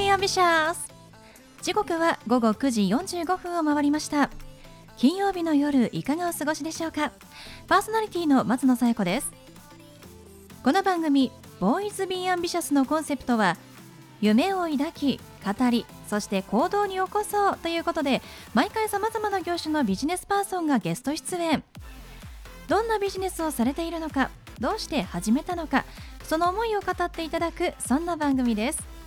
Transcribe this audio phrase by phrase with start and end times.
[0.00, 0.90] ボーイスビーアンビシャス
[1.60, 4.30] 時刻は午後9時45分を回りました。
[4.96, 7.12] 金曜日の夜いかがお過ごしでしょうか？
[7.68, 9.30] パーソナリティの松野紗友子です。
[10.64, 13.58] この番組ボーイズビーアンビシャスのコンセプトは
[14.22, 18.22] 夢を抱き語りそして行動に起こそうということで
[18.54, 21.62] 毎回さまざまな業種のビジネスパーソンがゲスト出演。
[22.68, 25.84] どんなビジネスをされているのかどうして始めたのか
[26.22, 28.99] その思いを語っていただくそんな番組です。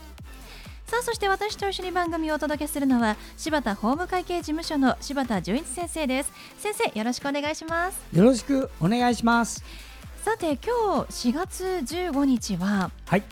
[0.85, 6.31] さあそして私と一緒に番組をお届けするのは柴田法務会計事務所の柴田純一先生です。
[6.59, 7.99] 先生よろしくお願いします。
[8.13, 9.63] よろしくお願いします。
[10.23, 13.23] さて今日4月15日は、はい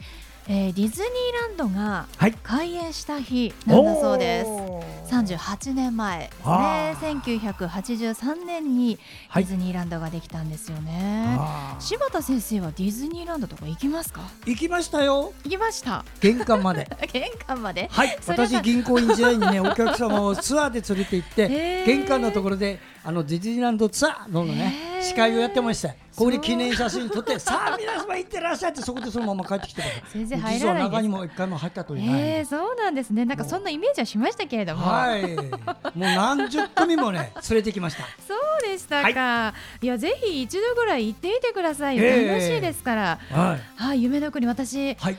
[0.47, 2.33] えーディズニーランドがはい。
[2.43, 4.47] 開園した日なんだそうです。
[4.47, 4.91] おー。
[5.11, 6.41] 38年前ですね。
[6.45, 9.43] あ1983年にデはい。
[9.43, 11.81] ィズニーランドができたんですよね、あー。
[11.81, 14.21] 柴田先生はディズニーランドとか行きますか？
[14.45, 15.31] 行きましたよ。
[15.43, 16.03] 行きました。
[16.19, 16.87] 玄関まで。
[17.13, 17.87] 玄関まで？
[17.91, 18.17] はい。
[18.25, 33.25] 私銀行員時代にねお客様をツアーで連れて行って玄関のところであのディズニーランドツアーのね司会をやってましたここで記念写真撮って さあ皆様行ってらっしゃいってそこでそのまま帰ってきて先生入らない中にも一回も入ったというえー、ですそうなんですね。
[33.25, 35.35] なんかそんなイメージはしましたけれども、はい。
[35.35, 35.51] もう
[35.95, 38.03] 何十組もね 連れてきました。
[38.27, 38.33] そ
[38.65, 43.19] うでしたか、い、やぜひ一度ぐらい行ってみてください楽しいですから。
[43.31, 43.81] はい。
[43.81, 45.17] はい夢の国私はい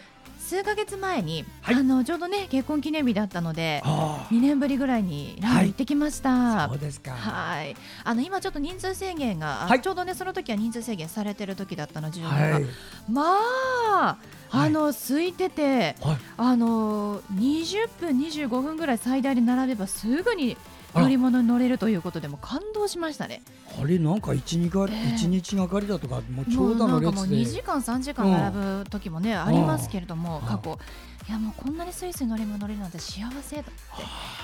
[0.53, 1.75] 数ヶ月前に、はい。
[1.77, 7.13] あのちょうどね結婚記念日だったのであ2年ぶりぐらいにランド行ってきました、あそうですか。
[7.13, 9.81] はい、あの今ちょっと人数制限が、あはい。
[9.81, 12.65] ちょうどねその時は人数制限されてる時だったの10年が、はい。
[13.11, 14.17] まあ、
[14.51, 14.67] はい。
[14.67, 16.19] あの空いててはい。
[16.37, 20.59] あの20分25分ぐらい最大で並べばすぐに
[20.95, 23.43] 乗り物に乗れるということでもう感動しましたね。
[23.81, 30.47] あれなんか一日がえ日がかりだとかもう長もう蛇のなんかもう2列で時間3時間並ぶ時もね、ありますけれどもうん。
[30.47, 30.79] 過去
[31.29, 33.71] いやもうこんなにスイスイ乗り物乗れるなんて幸せだって。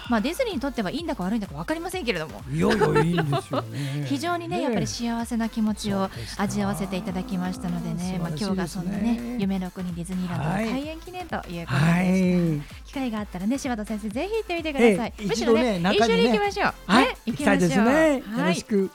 [0.09, 4.05] まあディズニーにとってはいいんだか悪いんだか分かりませんけれどもいやいやいいんですよね。
[4.09, 16.07] 非常にねやっぱり幸せな気持ちを味わわせていただきましたのでね、まあ、今日がそんなね夢の国ディズニーランドのはい開園記念ということでした、はい機会があったらね柴田先生ぜひ行ってみてください、ええむしろねね中にね。
[16.07, 16.75] 一緒に行きましょう。
[16.87, 18.17] はいね行きたいですね。
[18.19, 18.49] よはい。
[18.49, 18.91] ろしく。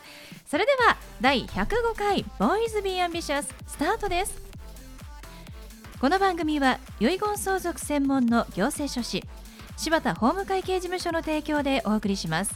[0.47, 4.52] それでは第105回ボーイズビーアンビシャススタートです
[6.03, 9.23] この番組は遺言相続専門の行政書士
[9.77, 12.53] 柴田法務会計事務所の提供でお送りします。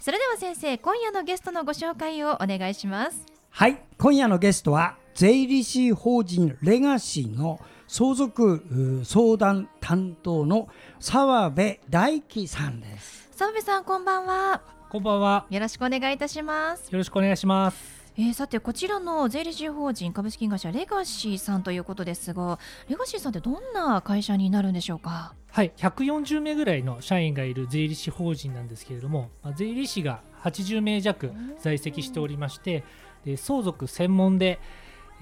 [0.00, 3.26] それでは先生今夜のゲストのご紹介をお願いします。
[3.50, 10.70] はい今夜のゲストは税理士法人レガシーの相続相談担当の
[11.00, 13.28] 澤部大樹さんです。
[13.32, 14.62] 澤部さんこんばんは。
[14.88, 15.46] こんばんは。
[15.50, 16.90] よろしくお願いいたします。
[16.90, 17.93] よろしくお願いします。
[18.16, 25.34] えー、さてこちらの税理士法人株式会社レガシーさんということですがレガシーさんってどんな会社になるんでしょうか？
[25.50, 32.84] はい、140名ぐらいの社員がいる税理士法人なんですけれども、まあ税理士が80名弱在籍しておりまして、
[33.24, 34.60] で相続専門で、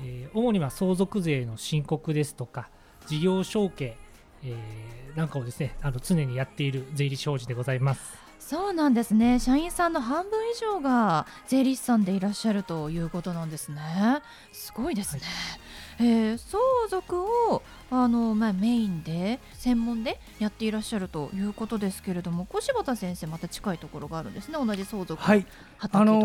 [0.00, 2.68] えー主には相続税の申告ですとか、
[3.06, 3.96] 事業承継、
[4.44, 8.21] えーなんかをですね、あの常にやっている税理士法人でございます。
[8.44, 9.38] そうなんですね。
[9.38, 13.80] 社員さんの半分以上が税理士さんでいらっしゃるということなんですね。
[14.52, 15.22] すごいですね、
[15.98, 16.60] えー相
[16.90, 24.54] 続をあの、まあ、メインで専門でやっていらっしゃるということですけれども小柴田先生また近いところがあるんですね。
[24.54, 25.46] 同じ相続はい。
[25.80, 26.20] あの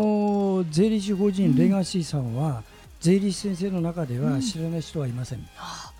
[0.64, 1.32] ー税理士法うん。
[1.32, 2.62] 人レガシーさんは、
[3.00, 4.34] 税理士先生の中でうん。
[4.34, 5.92] は知らない人はいません、あ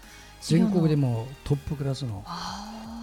[0.43, 2.25] 全国でももトップクラスの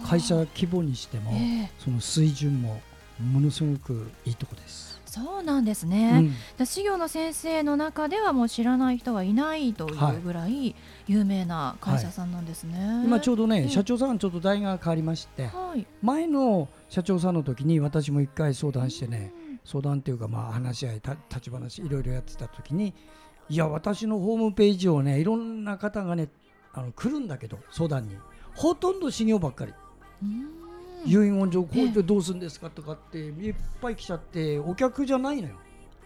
[0.06, 1.70] 会社規模にしても、ええ。
[1.78, 2.80] その水準も
[3.20, 4.96] ものすごくいいとこです。
[5.06, 15.86] そうなんですうね、んで事業の先生の中ではもう知らない人はいないというぐらい有名な会社さんなんですね、今ちょうどね、ええ社長さんちょっと代が変わりましてはい。
[16.02, 19.32] 前の社長さんの時に私も一回相談してね
[19.64, 22.92] 相談っていうかまあ話し合いた立ち話いろいろやってた時に
[23.48, 26.28] いや私のホームページをねいろんな方がね
[26.74, 28.16] あの来るんだけど相談に。
[28.54, 29.72] ほとんど修行ばっかり。
[30.22, 30.55] うん
[31.06, 35.54] 遺言状こうやってどうするんですかとかっていっぱい来ちゃってお客じゃないのよ。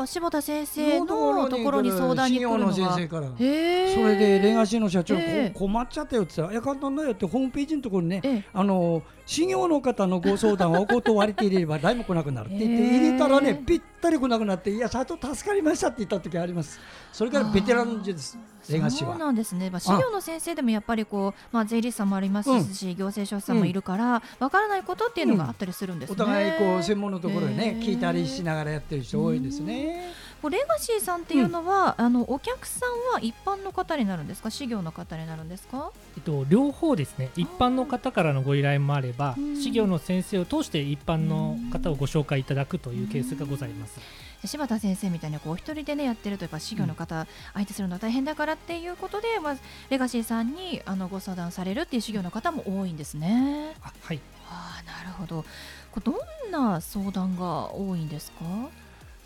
[0.03, 3.27] あ柴田先生のところに相談に来るのが先生から。
[3.37, 5.15] それでレガシーの社長、
[5.53, 6.53] 困っちゃったよって言った。
[6.53, 8.45] ら「いや簡単だよ」ってホームページのところにねええ。
[8.53, 16.81] あの修行の方のご相談はお断りって入れれば 誰も来なくなるって言ってええ入れたらねぴったり来なくなって「いや社長助かりました」って言った時あります。
[17.13, 18.39] それからベテランです
[18.69, 26.15] レガシーそうはなんですね、まあ、資料の先生でもやっぱりこう、まあ、税理士さんもありますし、行政書士さんもいるから、わからないことっていうのがあったりするんですね。
[26.15, 30.13] お互いこう専門のところでね聞いたりしながらやってる人多いんですね。
[30.43, 35.91] こうレガシーさんっていうのは、あのお客さんは一般の方になるんですか、事業の方になるんですか？
[36.17, 37.31] えっと、両方ですね。
[37.37, 39.55] 一般の方からのご依頼もあればうん。
[39.57, 44.01] 事業の先生を通して一般の方をご紹介いただくというケースがございます。
[44.45, 49.57] 柴田先生みたいにこうお一人でねやってるとやっぱ事業の方相手するのは大変だからっていうことで、まあ
[49.91, 53.75] レガシーさんにあのご相談されるっていう事業の方も多いんですね。
[53.83, 55.45] あはいああなるほど。
[55.93, 56.13] これど
[56.49, 58.45] んな相談が多いんですか？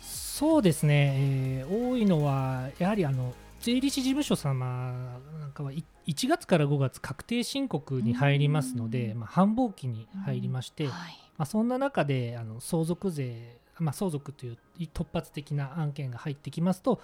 [0.01, 11.17] そうですね、えー多いのはやはりあの税理士事務所様なんかはい1月から5月確定申告に入りますので、うんまあ、繁忙期に入りまして、はい。
[11.37, 14.57] まあ、そんな中であの相続税、まあ、相続という
[14.93, 17.01] 突発的な案件が入ってきますと、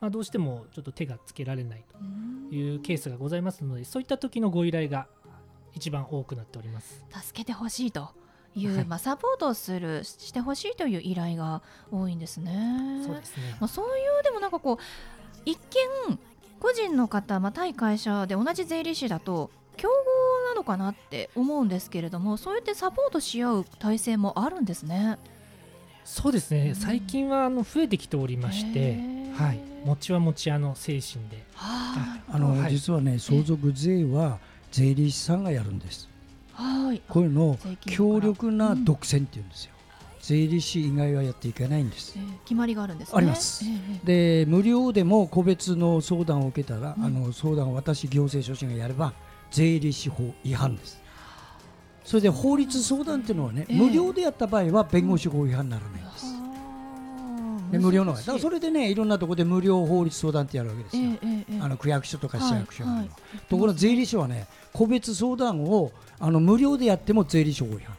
[0.00, 1.84] まあ、どうしてもちょっと手がつけられない
[2.50, 5.06] というケースがございますのでそういった時のご依頼が
[5.74, 7.04] 一番多くなっております。
[7.10, 8.10] 助けてほしいと
[8.54, 13.02] いう、はいまあサポートをするしてほしいという依頼が多いんですね。
[13.06, 14.76] そうですねまあ、そういうでもなんかこう
[15.44, 15.58] 一
[16.08, 16.18] 見
[16.60, 25.18] 個人の方、まあ、対会社で同じ税理士だと競合なのかなって思うんですけれどもそうやってサポートし合う体制もあるんですね。
[26.04, 26.74] そうですね、うん。
[26.74, 28.98] 最近はあの増えてきておりまして、
[29.36, 31.44] はい、持ちは持ち屋の精神で。
[31.54, 32.72] はあの、はい。
[32.72, 34.38] 実はね相続税は
[34.70, 36.08] 税理士さんがやるんです。
[36.56, 37.02] あはい。
[37.08, 39.72] こういうのを強力な独占っていうんですよ、
[40.20, 42.14] 税理士以外はやっていけないんです。
[42.16, 43.14] えー決まりがあるんですね。
[43.16, 43.64] あります。
[43.64, 47.04] えーえで無料でも個別の相談を受けたら、うん。
[47.04, 49.12] あの相談を私行政書士がやれば
[49.50, 51.01] 税理士法違反です
[52.04, 53.76] それで法律相談っていうのはね、ええ。
[53.76, 56.42] 無料でやった場合は弁護士法違反にならないんです、はあ
[57.72, 61.02] で無料のだからそれでねいろんなところで無料法律相談ってやるわけですよ、
[61.62, 63.08] あの区役所とか市役所などの、
[63.48, 65.90] ところが税理士はね個別相談を
[66.20, 67.96] あの無料でやっても税理士法違反。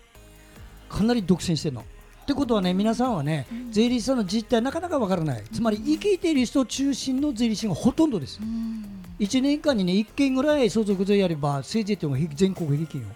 [0.89, 1.81] かなり独占してるの。
[1.81, 3.71] ってことはね皆さんはねうん。
[3.71, 5.43] 税理士さんの実態なかなかわからない。
[5.51, 8.85] つまり生きている人中心の税理士がほとんどですうん。
[9.19, 13.07] 1年間にね1件ぐらい相続税やればせいぜいというのが全国平均よ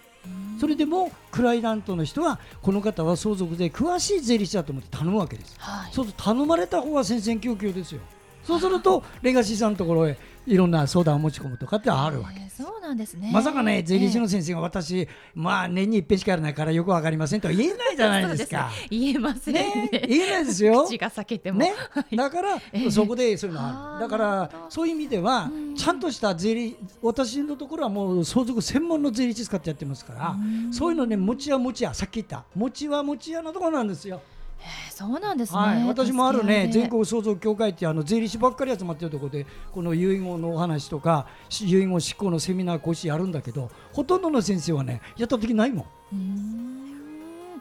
[0.58, 5.92] それでもクライアントの人はこの方は相続税詳しい税理士だと思って頼むわけですはい。
[5.92, 8.00] そうすると頼まれた方は戦々恐々ですよ。
[8.44, 10.16] そうするとレガシーさんのところへ
[10.48, 13.30] いろんな相談を持ち込むとかってあるわけえーそうなんですね。
[13.32, 18.70] まさかね税理士えーの先生が私、まあ年に一遍しかやらないからよくわかりませんとは言えないじゃないですか。
[18.90, 20.84] 言えませんねね、言えないですよ。
[20.84, 21.58] 口が裂けても。
[21.60, 24.00] ねはい、だから、ええそこでそういうのがある。
[24.00, 30.34] だからそういう意味ではうんちゃんとした税理私のところはもう相続専門の税理士使ってやってますから、う
[30.68, 34.20] んそういうのね持ち屋持ち屋さっき言った持ちは持ち屋のところなんですよ。
[34.60, 35.58] えーそうなんですね。
[35.58, 45.84] はい、私もあるね全国相続協会ってあの税理士ばっかり集まってるところでこの遺言のお話とかし遺言執行のセミナー講師やるんだけどほとんどの先生はねやった時ないもん。
[46.12, 46.78] うーん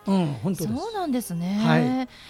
[0.08, 0.76] うん、本当です。
[0.76, 1.80] そうなんですね。、は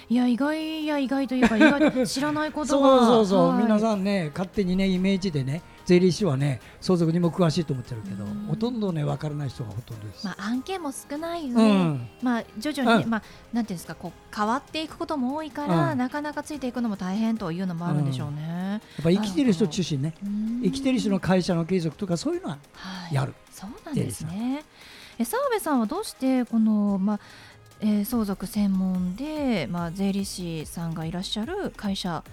[0.10, 3.06] いや意外や意外というか意外知らないこと そうが。
[3.06, 10.26] そうそう、はい皆さんね勝手にねイメージでね税理士はね相続にも詳しいと思ってるけどうんほとんどね分からない人がほとんどです。
[10.26, 13.24] まあ案件も少ない上、うんまあ徐々にね、うんまあ
[13.54, 18.48] なんていうんですかこう変わっていくことも多いから、うんなかなかついていくのも大変というのもあるんでしょうね。
[18.74, 23.34] やっぱ生きてる人中心ねうん生きてる人の会社の継続とかそういうのははいやる。
[23.52, 24.64] そうなんですね。
[25.18, 27.20] え澤部さんはどうしてこのまあ、
[27.80, 32.24] えー相続専門でまあ税理士さんがいらっしゃる会社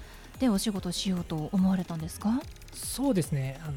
[0.40, 2.40] でお仕事しようと思われたんですか？
[2.74, 3.72] そうですね、あの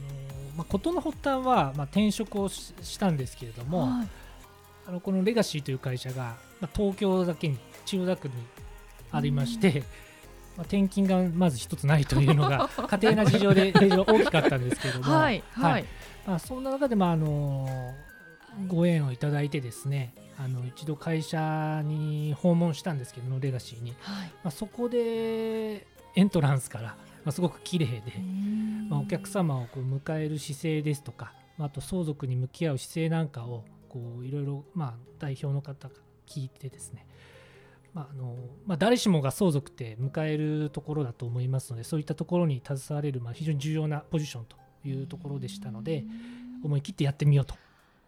[0.57, 4.07] まあ、事の発端は、まあ、転職をししたんですけれども、はい。
[4.87, 8.33] あのこのレガシーという会社が、まあ、東京だけに千代田区に
[9.11, 9.83] ありまして、
[10.55, 15.85] まあ、転勤がまず一つないというのが 家庭な事情で非常に大きかったんですけれども、はいはい。
[16.25, 17.93] まあ、そんな中で、まああの
[18.67, 24.27] ご縁をいただいてですねあの一度会社に訪問したんですけどもレガシーに、はい。
[24.43, 25.85] まあ、そこで
[26.15, 26.95] エントランスから、
[27.27, 28.13] まあ、すごく綺麗で、
[28.89, 37.05] まあ、お客様をこう迎える姿勢ですとか、まあ、あと相続に向き合う姿勢なんかをこういろいろ、まあ、代表の方が聞いてですね、
[37.93, 44.55] まああのまあ、誰しもが相続って迎えるところだと思いますのでそういったところに携われる、まあ、非常に重要なポジションと
[44.87, 46.05] いうところでしたので
[46.63, 47.55] 思い切ってやってみようと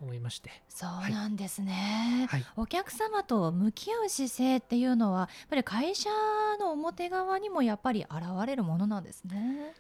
[0.01, 6.09] 思いまして、そうなんですね、はい、お客様と向き合う姿勢っていうのはやっぱり会社
[6.59, 9.73] の表側にもやっぱり現れるものなんですね。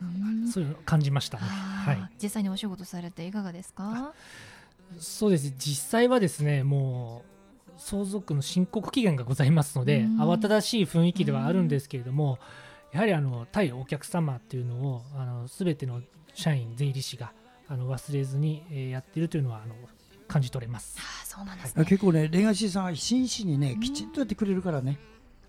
[0.00, 0.48] うん。
[0.48, 1.44] そういうのを感じましたね。
[1.44, 2.10] はい。
[2.22, 4.12] 実際にお仕事されていかがですか？
[4.98, 5.52] そうです。
[5.58, 7.24] 実際はですねも
[7.68, 10.20] う相続の申告期限がございますので、うん。
[10.20, 12.38] 慌ただしい雰囲気ではあるんですけれども、
[12.92, 16.02] やはりあの対お客様っていうのをあの全ての
[16.34, 17.32] 社員税理士が
[17.68, 19.74] あの忘れずに、えーやっているというのはあの
[20.28, 20.96] 感じ取れます。
[20.98, 21.84] あーそうなんですね。
[21.84, 23.80] 結構ねレガシーさんは真摯にねうん。
[23.80, 24.98] きちんとやってくれるからね。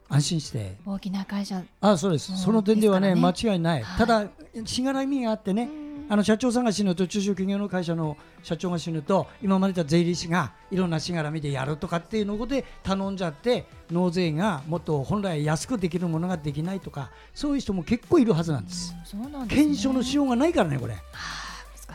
[0.10, 0.78] 安心して。
[0.86, 1.62] 大きな会社。
[1.82, 2.38] あそうです、うん。
[2.38, 3.98] その点ではね間違いない、はい。
[3.98, 4.28] ただ
[4.66, 5.70] しがらみがあってね、
[6.10, 18.96] あの社長さんが死ぬと中小企業の会社の社長が死ぬと今までた税理士がいろんなしがらみでやるとかっていうので頼んじゃって納税がもっと本来安くできるものができないとかそういう人も結構いるはずなんです。
[18.98, 19.64] うんそうなんですね。
[19.64, 20.96] 検証のしようがないからねこれ。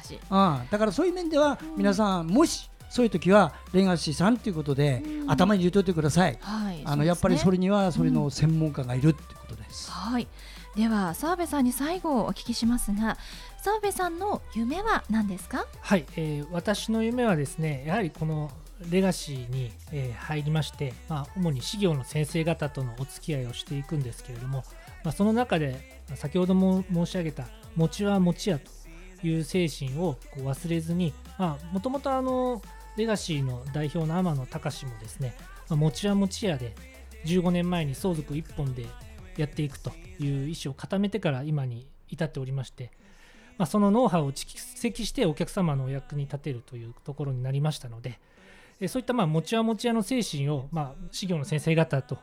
[0.03, 0.15] はあ難し。
[0.15, 6.37] いああだからそういう面では皆さんもしそういう時はレガシーさんということで頭に入れといてください。
[6.41, 6.83] はい。
[6.85, 9.91] あのやっぱりそれれにはそれの専門家がいるってことです。
[9.91, 10.29] はい。
[10.77, 13.19] では澤部さんに最後お聞きしますが
[13.63, 15.67] 澤部さんの夢は何ですか？
[15.81, 18.51] はい、えー私の夢はですねやはりこの
[18.91, 24.65] レガシーに、えー入りまして、まあ、主に事業の先生方とのお付き合いをしていくんですけれども、
[25.05, 28.71] まあ、その中でまあ先ほども申し上げた「餅は餅屋」と
[29.23, 31.13] いう精神をこう忘れずに
[31.73, 32.63] もともとあの
[32.97, 35.35] レガシーの代表の天野隆もですね
[35.69, 36.75] 「まあ、餅は餅屋」で
[37.25, 38.87] 15年前に相続1本で
[39.37, 42.91] やっていくという意思を固めてから今に至っておりまして
[43.59, 48.19] まあ、そのノウハウを蓄積してお客様のお役に立てるというところになりましたので、
[48.89, 52.19] そういったまあ持ち屋持ち屋の精神を、まあ、事業の先生方と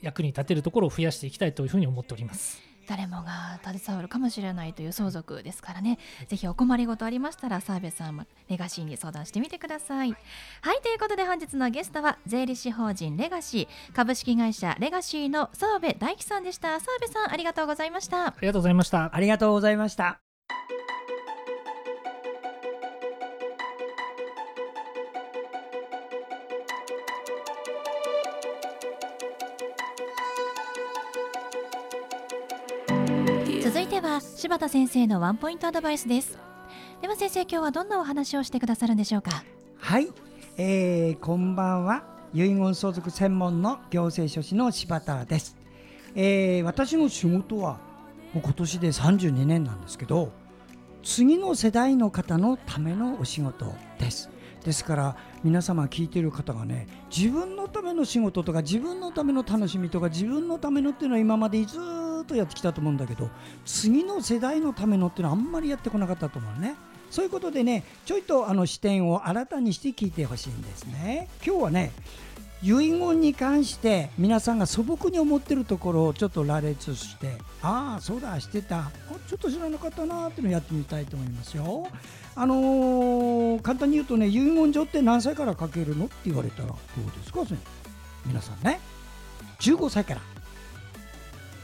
[0.00, 2.69] 役に立てるところを増やしていきたいというふうに思っております。
[2.86, 5.98] 誰もが携わるかもしれないという相続ですからね。
[6.28, 10.10] ぜひお困りごとありましたら澤部さんもレガシーに相談してみてください。
[10.62, 16.80] はいということで本日のゲストは税理士法人レガシー株式会社レガシーの澤部大樹さんでした。
[16.80, 18.28] 澤部さんありがとうございました。
[18.28, 19.14] ありがとうございました。
[19.14, 20.20] ありがとうございました。
[33.72, 36.36] 続いては柴田先生のワンポイントアドバイスです。
[37.00, 39.44] では先生今日はどんなお話をしてくださるんでしょうか？
[39.76, 40.08] はい、
[40.56, 42.02] えー、こんばんは。
[42.34, 45.56] 遺言相続専門の行政書士の柴田です、
[46.16, 47.78] えー、私の仕事は
[48.34, 50.32] もう今年で32年なんですけど
[51.04, 54.30] 次の世代の方のためのお仕事です。
[54.64, 61.78] ですから皆様聞いている方がね自分のための仕事とか自分のための楽しみとか自分のためのっていうのは今までず
[62.30, 63.28] とやってきたと思うんだけど
[63.66, 66.74] 次の世代のためのっていうのはあんまりやってこなかったと思うね。
[67.10, 71.28] そういうことでねちょいとあの視点を新たにして聞いてほしいんですね。
[71.44, 71.92] 今日はね
[72.62, 78.90] 遺言に関して皆さんが素朴に思ってるところをちょっと羅列してああそうだしてた。
[79.26, 81.88] ちょっと知らなかったなーっていうのをやってみたいと思いますよ。
[82.36, 86.04] あのー簡単に言うとね遺言状って何歳から書けるの？
[86.04, 86.76] って言われたらどう
[87.18, 87.40] ですか？
[88.24, 88.78] 皆さんね。
[89.58, 90.20] 15歳から。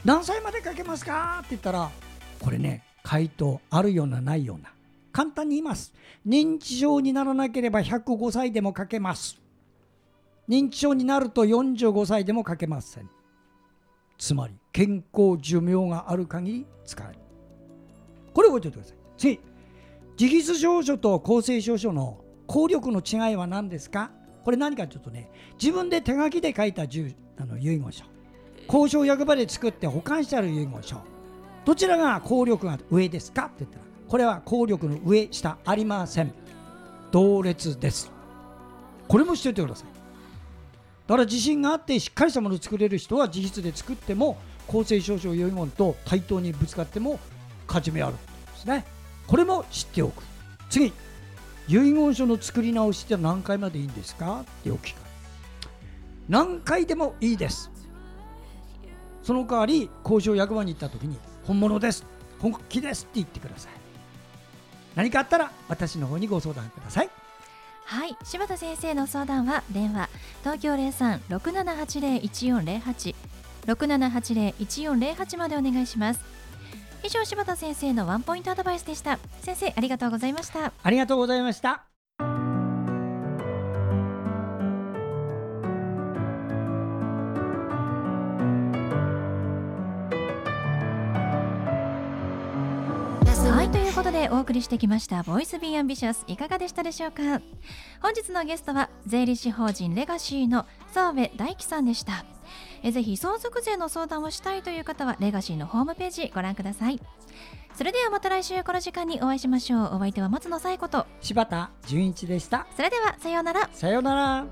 [0.06, 1.38] 何歳まで書けますか？
[1.38, 1.90] って言ったら
[2.38, 4.72] これね回答あるようなないような。
[5.10, 5.92] 簡単に言います。
[6.24, 9.36] 認知症にならなければ105歳でも書けます。
[10.48, 13.10] 認知症になると45歳でも書けません。
[14.16, 17.18] つまり健康寿命がある限り使える。
[18.32, 18.96] これ覚えておいてください。
[19.18, 19.40] 次。
[20.20, 24.12] 自筆証書と公正証書の効力の違いは何ですか？
[24.44, 25.28] これ何かちょっとね
[25.60, 26.86] 自分で手書きで書いたあ
[27.44, 28.04] の遺言書。
[28.66, 30.96] 交渉役場で作って保管してある遺言書。
[31.64, 36.32] どちらが効力が上ですかって言ったらこれは効力の上下ありません。
[37.10, 38.10] 同列です。
[39.08, 39.88] これもしておいてください。
[41.06, 47.20] だから自信があってしっかりしたものを作れる人は自筆で作っても公正証書遺言と対等にぶつかっても
[47.68, 48.22] 勝ち目あるんで
[48.56, 48.84] すね。
[49.26, 50.22] これも知っておく。
[50.68, 50.92] 次
[51.68, 55.00] 遺言書の作り直しって何回までいいんですかってお聞か
[56.28, 57.70] 何回でもいいです。
[59.26, 62.06] その代わり交渉役場に行った時に本物です。
[62.38, 63.72] 本気ですって言ってください。
[64.94, 67.10] 何かあったら私の方にご相談ください。
[67.86, 68.16] はい。
[68.22, 70.08] 柴田先生の相談は電話
[70.44, 73.16] 東京03-6780-1408
[73.66, 76.20] 6780-1408までお願いします。
[77.02, 79.18] 以上柴田先生のワンポイントアドバイスでした。
[79.42, 80.72] 先生ありがとうございました。
[80.80, 81.95] ありがとうございました
[94.06, 97.22] ことでお送りしてきました「ボーイズビーアンビシャスいかがでしたでしょうか？
[98.00, 102.24] 本日のゲストは税理士法人レガシーの澤部大樹さんでした。
[102.84, 107.00] えぜひ相続税の相談をしたいという方はレガシーのホームページご覧ください。
[107.74, 109.96] それではまた来週この時間にお会いしましょう。
[109.96, 112.68] お相手は松野紗友子と柴田純一でした。
[112.76, 113.68] それではさようなら。
[113.72, 114.46] さようなら